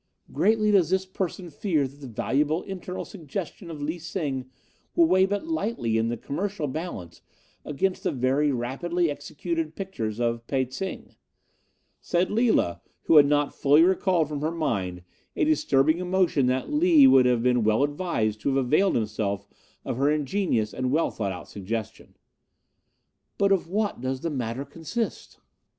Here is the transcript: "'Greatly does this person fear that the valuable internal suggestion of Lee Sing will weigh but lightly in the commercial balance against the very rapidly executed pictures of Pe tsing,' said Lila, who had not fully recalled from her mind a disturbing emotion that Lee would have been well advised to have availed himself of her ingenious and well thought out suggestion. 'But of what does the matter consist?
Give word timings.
"'Greatly 0.33 0.71
does 0.71 0.89
this 0.89 1.05
person 1.05 1.51
fear 1.51 1.87
that 1.87 1.97
the 2.01 2.07
valuable 2.07 2.63
internal 2.63 3.05
suggestion 3.05 3.69
of 3.69 3.83
Lee 3.83 3.99
Sing 3.99 4.49
will 4.95 5.05
weigh 5.05 5.27
but 5.27 5.45
lightly 5.45 5.95
in 5.99 6.07
the 6.07 6.17
commercial 6.17 6.65
balance 6.65 7.21
against 7.63 8.01
the 8.01 8.11
very 8.11 8.51
rapidly 8.51 9.11
executed 9.11 9.75
pictures 9.75 10.19
of 10.19 10.47
Pe 10.47 10.65
tsing,' 10.65 11.13
said 11.99 12.31
Lila, 12.31 12.81
who 13.03 13.17
had 13.17 13.27
not 13.27 13.53
fully 13.53 13.83
recalled 13.83 14.27
from 14.27 14.41
her 14.41 14.49
mind 14.49 15.03
a 15.35 15.45
disturbing 15.45 15.99
emotion 15.99 16.47
that 16.47 16.73
Lee 16.73 17.05
would 17.05 17.27
have 17.27 17.43
been 17.43 17.63
well 17.63 17.83
advised 17.83 18.41
to 18.41 18.49
have 18.49 18.57
availed 18.57 18.95
himself 18.95 19.47
of 19.85 19.97
her 19.97 20.09
ingenious 20.09 20.73
and 20.73 20.89
well 20.91 21.11
thought 21.11 21.31
out 21.31 21.47
suggestion. 21.47 22.17
'But 23.37 23.51
of 23.51 23.67
what 23.69 24.01
does 24.01 24.21
the 24.21 24.31
matter 24.31 24.65
consist? 24.65 25.37